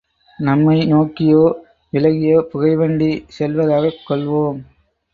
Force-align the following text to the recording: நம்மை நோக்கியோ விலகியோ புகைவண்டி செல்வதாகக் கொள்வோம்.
நம்மை 0.39 0.77
நோக்கியோ 0.85 1.43
விலகியோ 1.93 2.39
புகைவண்டி 2.51 3.11
செல்வதாகக் 3.39 4.03
கொள்வோம். 4.09 4.61